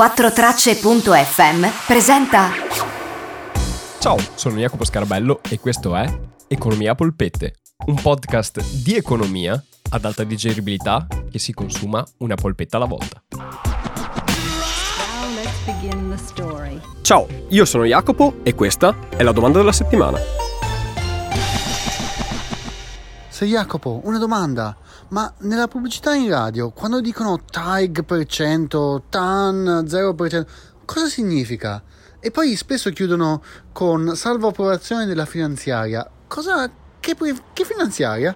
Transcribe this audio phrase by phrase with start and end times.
[0.00, 2.48] 4tracce.fm presenta
[3.98, 6.10] Ciao, sono Jacopo Scarabello e questo è
[6.48, 12.86] Economia Polpette, un podcast di economia ad alta digeribilità che si consuma una polpetta alla
[12.86, 13.22] volta.
[17.02, 20.18] Ciao, io sono Jacopo e questa è la domanda della settimana.
[23.28, 24.74] Sei Jacopo, una domanda.
[25.10, 30.46] Ma nella pubblicità in radio, quando dicono TAG per cento, TAN 0%,
[30.84, 31.82] cosa significa?
[32.20, 33.42] E poi spesso chiudono
[33.72, 36.08] con salvo approvazione della finanziaria.
[36.28, 36.70] Cosa?
[37.00, 37.16] Che,
[37.52, 38.32] che finanziaria?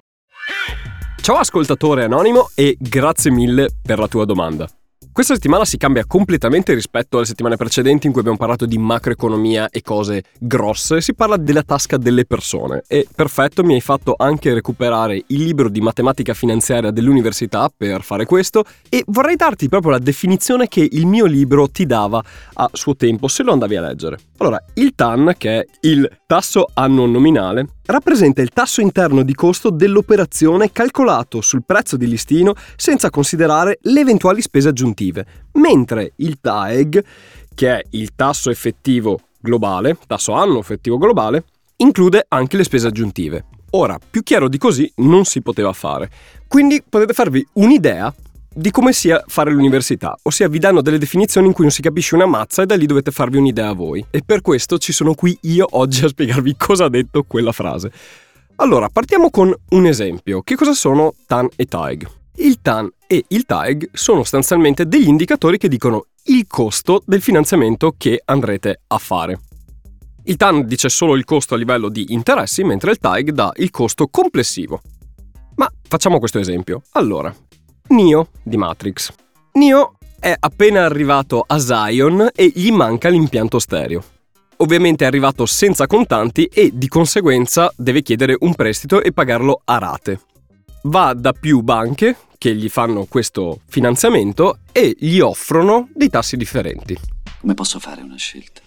[1.21, 4.67] Ciao ascoltatore anonimo e grazie mille per la tua domanda.
[5.15, 9.69] Questa settimana si cambia completamente rispetto alle settimane precedenti in cui abbiamo parlato di macroeconomia
[9.69, 12.83] e cose grosse, si parla della tasca delle persone.
[12.85, 18.25] E perfetto mi hai fatto anche recuperare il libro di matematica finanziaria dell'università per fare
[18.25, 18.65] questo.
[18.89, 22.21] E vorrei darti proprio la definizione che il mio libro ti dava
[22.55, 24.17] a suo tempo se lo andavi a leggere.
[24.39, 29.69] Allora, il TAN, che è il tasso annuo nominale, rappresenta il tasso interno di costo
[29.69, 37.03] dell'operazione calcolato sul prezzo di listino senza considerare le eventuali spese aggiuntive, mentre il TAEG,
[37.53, 41.45] che è il tasso effettivo globale, tasso annuo effettivo globale,
[41.77, 43.45] include anche le spese aggiuntive.
[43.71, 46.09] Ora, più chiaro di così non si poteva fare.
[46.47, 48.13] Quindi potete farvi un'idea
[48.57, 52.15] di come sia fare l'università, ossia vi danno delle definizioni in cui non si capisce
[52.15, 54.03] una mazza e da lì dovete farvi un'idea voi.
[54.09, 57.91] E per questo ci sono qui io oggi a spiegarvi cosa ha detto quella frase.
[58.55, 60.41] Allora, partiamo con un esempio.
[60.41, 62.07] Che cosa sono TAN e TAEG?
[62.37, 67.93] Il TAN e il TAEG sono sostanzialmente degli indicatori che dicono il costo del finanziamento
[67.97, 69.39] che andrete a fare.
[70.23, 73.69] Il TAN dice solo il costo a livello di interessi, mentre il TAEG dà il
[73.69, 74.81] costo complessivo.
[75.55, 76.81] Ma facciamo questo esempio.
[76.91, 77.33] Allora,
[77.87, 79.11] Neo di Matrix.
[79.53, 84.03] Neo è appena arrivato a Zion e gli manca l'impianto stereo.
[84.57, 89.77] Ovviamente è arrivato senza contanti e di conseguenza deve chiedere un prestito e pagarlo a
[89.77, 90.21] rate.
[90.83, 96.97] Va da più banche che gli fanno questo finanziamento e gli offrono dei tassi differenti.
[97.41, 98.61] Come posso fare una scelta?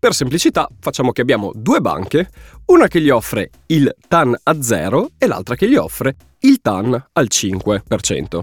[0.00, 2.30] Per semplicità facciamo che abbiamo due banche,
[2.68, 7.08] una che gli offre il TAN a 0 e l'altra che gli offre il TAN
[7.12, 8.40] al 5%.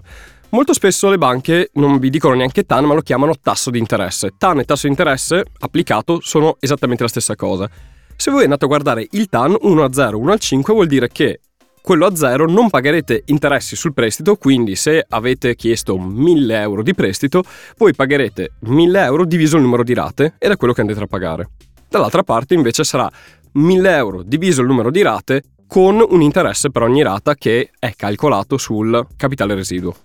[0.49, 4.33] Molto spesso le banche non vi dicono neanche TAN, ma lo chiamano tasso di interesse.
[4.37, 7.67] TAN e tasso di interesse applicato sono esattamente la stessa cosa.
[8.15, 11.07] Se voi andate a guardare il TAN 1 a 0, 1 al 5 vuol dire
[11.07, 11.39] che
[11.87, 16.93] quello a zero non pagherete interessi sul prestito, quindi se avete chiesto 1000 euro di
[16.93, 17.45] prestito,
[17.77, 21.07] voi pagherete 1000 euro diviso il numero di rate ed è quello che andrete a
[21.07, 21.49] pagare.
[21.87, 23.09] Dall'altra parte invece sarà
[23.53, 27.93] 1000 euro diviso il numero di rate con un interesse per ogni rata che è
[27.95, 29.95] calcolato sul capitale residuo.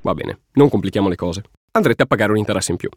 [0.00, 1.42] Va bene, non complichiamo le cose.
[1.72, 2.88] Andrete a pagare un interesse in più.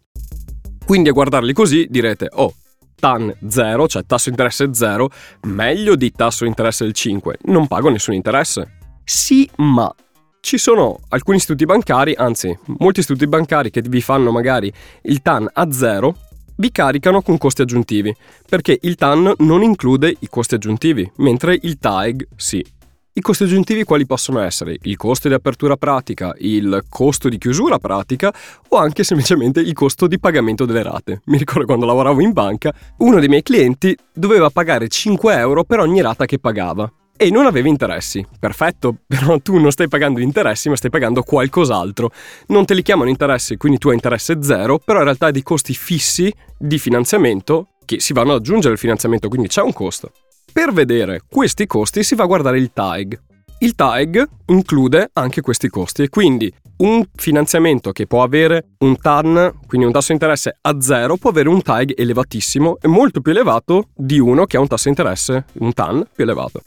[0.86, 2.54] Quindi a guardarli così direte, oh,
[3.00, 5.10] TAN 0, cioè tasso interesse 0,
[5.44, 7.38] meglio di tasso interesse del 5.
[7.44, 8.78] Non pago nessun interesse.
[9.04, 9.94] Sì, ma
[10.42, 14.72] ci sono alcuni istituti bancari, anzi molti istituti bancari che vi fanno magari
[15.04, 16.16] il TAN a 0,
[16.58, 18.14] vi caricano con costi aggiuntivi,
[18.48, 22.66] perché il TAN non include i costi aggiuntivi, mentre il TAEG sì.
[23.12, 24.78] I costi aggiuntivi quali possono essere?
[24.84, 28.32] Il costo di apertura pratica, il costo di chiusura pratica
[28.70, 31.22] o anche semplicemente il costo di pagamento delle rate.
[31.26, 35.80] Mi ricordo quando lavoravo in banca, uno dei miei clienti doveva pagare 5 euro per
[35.80, 38.26] ogni rata che pagava e non aveva interessi.
[38.40, 42.12] Perfetto, però tu non stai pagando interessi, ma stai pagando qualcos'altro.
[42.48, 45.44] Non te li chiamano interessi, quindi tu hai interesse zero, però in realtà hai dei
[45.44, 50.12] costi fissi di finanziamento che si vanno ad aggiungere al finanziamento, quindi c'è un costo.
[50.52, 53.22] Per vedere questi costi si va a guardare il TAEG.
[53.60, 59.60] Il TAEG include anche questi costi e quindi un finanziamento che può avere un TAN,
[59.68, 63.32] quindi un tasso di interesse a zero, può avere un TAEG elevatissimo e molto più
[63.32, 66.62] elevato di uno che ha un tasso di interesse, un TAN più elevato.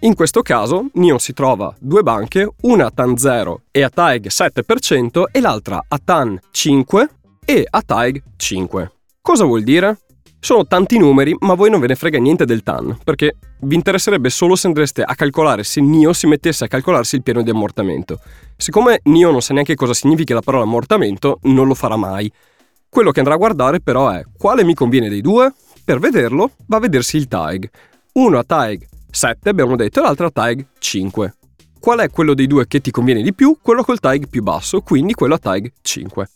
[0.00, 4.28] In questo caso NIO si trova due banche, una a TAN 0 e a TAEG
[4.28, 7.08] 7% e l'altra a TAN 5
[7.44, 8.92] e a TAEG 5.
[9.20, 9.98] Cosa vuol dire?
[10.42, 14.30] Sono tanti numeri, ma voi non ve ne frega niente del TAN, perché vi interesserebbe
[14.30, 18.20] solo se andreste a calcolare se NIO si mettesse a calcolarsi il piano di ammortamento.
[18.56, 22.32] Siccome NIO non sa neanche cosa significa la parola ammortamento, non lo farà mai.
[22.88, 25.52] Quello che andrà a guardare però è quale mi conviene dei due?
[25.84, 27.68] Per vederlo va a vedersi il TAEG.
[28.14, 31.34] Uno a TAEG 7 abbiamo detto e l'altro a TAEG 5.
[31.78, 33.58] Qual è quello dei due che ti conviene di più?
[33.60, 36.28] Quello col TAEG più basso, quindi quello a TAEG 5.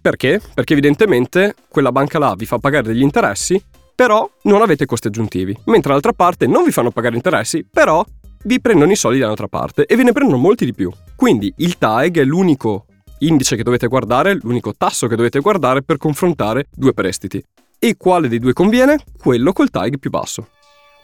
[0.00, 0.40] Perché?
[0.54, 3.62] Perché evidentemente quella banca là vi fa pagare degli interessi,
[3.94, 8.04] però non avete costi aggiuntivi, mentre dall'altra parte non vi fanno pagare interessi, però
[8.44, 10.90] vi prendono i soldi dall'altra parte e ve ne prendono molti di più.
[11.16, 12.86] Quindi il TAEG è l'unico
[13.20, 17.42] indice che dovete guardare, l'unico tasso che dovete guardare per confrontare due prestiti.
[17.80, 18.98] E quale dei due conviene?
[19.16, 20.48] Quello col TAG più basso.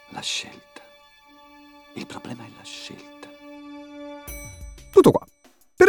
[0.09, 0.81] La scelta.
[1.93, 3.29] Il problema è la scelta.
[4.91, 5.25] Tutto qua.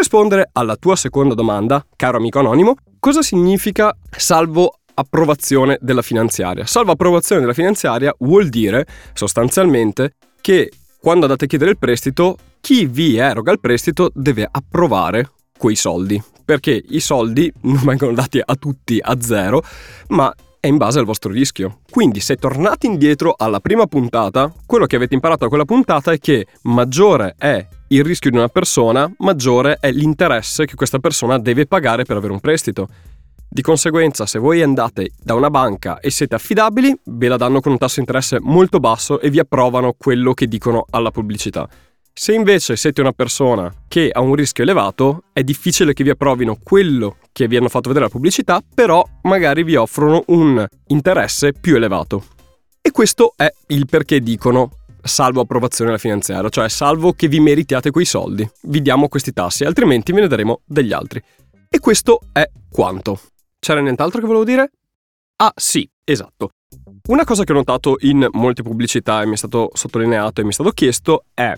[0.06, 6.64] Rispondere alla tua seconda domanda, caro amico anonimo, cosa significa salvo approvazione della finanziaria?
[6.64, 10.70] Salvo approvazione della finanziaria vuol dire sostanzialmente che
[11.00, 16.22] quando andate a chiedere il prestito, chi vi eroga il prestito deve approvare quei soldi,
[16.44, 19.60] perché i soldi non vengono dati a tutti a zero,
[20.10, 21.80] ma è in base al vostro rischio.
[21.90, 26.18] Quindi se tornate indietro alla prima puntata, quello che avete imparato da quella puntata è
[26.18, 31.66] che maggiore è il rischio di una persona, maggiore è l'interesse che questa persona deve
[31.66, 32.88] pagare per avere un prestito.
[33.48, 37.72] Di conseguenza, se voi andate da una banca e siete affidabili, ve la danno con
[37.72, 41.68] un tasso di interesse molto basso e vi approvano quello che dicono alla pubblicità.
[42.12, 46.58] Se invece siete una persona che ha un rischio elevato, è difficile che vi approvino
[46.60, 51.76] quello che vi hanno fatto vedere la pubblicità, però magari vi offrono un interesse più
[51.76, 52.24] elevato.
[52.80, 54.70] E questo è il perché dicono
[55.06, 59.64] salvo approvazione alla finanziaria, cioè salvo che vi meritiate quei soldi, vi diamo questi tassi,
[59.64, 61.22] altrimenti ve ne daremo degli altri.
[61.68, 63.20] E questo è quanto.
[63.58, 64.70] C'era nient'altro che volevo dire?
[65.36, 66.50] Ah sì, esatto.
[67.08, 70.50] Una cosa che ho notato in molte pubblicità e mi è stato sottolineato e mi
[70.50, 71.54] è stato chiesto è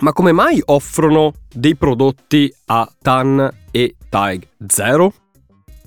[0.00, 5.12] ma come mai offrono dei prodotti a TAN e TAG 0?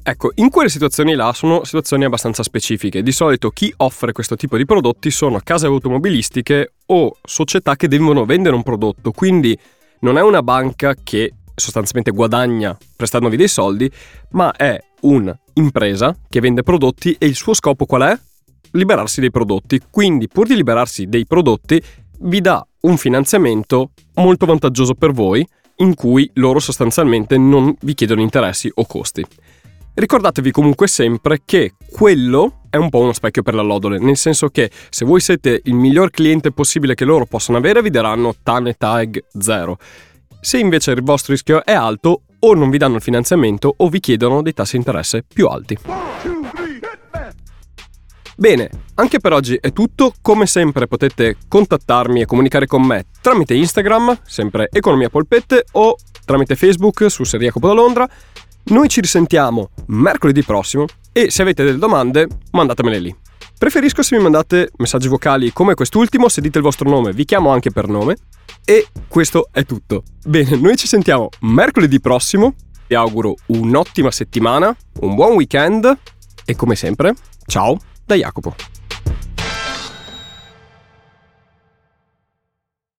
[0.08, 3.02] Ecco, in quelle situazioni là sono situazioni abbastanza specifiche.
[3.02, 8.24] Di solito chi offre questo tipo di prodotti sono case automobilistiche o società che devono
[8.24, 9.58] vendere un prodotto, quindi
[10.02, 13.90] non è una banca che sostanzialmente guadagna prestandovi dei soldi,
[14.34, 18.20] ma è un'impresa che vende prodotti e il suo scopo qual è?
[18.74, 19.82] Liberarsi dei prodotti.
[19.90, 21.82] Quindi, pur di liberarsi dei prodotti,
[22.20, 25.44] vi dà un finanziamento molto vantaggioso per voi,
[25.78, 29.26] in cui loro sostanzialmente non vi chiedono interessi o costi.
[29.98, 34.50] Ricordatevi comunque sempre che quello è un po' uno specchio per la lodole, nel senso
[34.50, 38.68] che se voi siete il miglior cliente possibile che loro possano avere, vi daranno TAN
[38.68, 39.78] e TAG 0.
[40.42, 44.02] Se invece il vostro rischio è alto, o non vi danno il finanziamento o vi
[44.02, 45.78] chiedono dei tassi di interesse più alti.
[48.36, 50.14] Bene, anche per oggi è tutto.
[50.22, 55.96] Come sempre potete contattarmi e comunicare con me tramite Instagram, sempre Economia Polpette, o
[56.26, 58.10] tramite Facebook su Seriacopo da Londra.
[58.68, 63.16] Noi ci risentiamo mercoledì prossimo e se avete delle domande mandatemele lì.
[63.58, 67.52] Preferisco se mi mandate messaggi vocali come quest'ultimo, se dite il vostro nome vi chiamo
[67.52, 68.18] anche per nome.
[68.66, 70.02] E questo è tutto.
[70.26, 72.56] Bene, noi ci sentiamo mercoledì prossimo.
[72.88, 75.98] Vi auguro un'ottima settimana, un buon weekend
[76.44, 77.14] e come sempre,
[77.46, 78.75] ciao da Jacopo.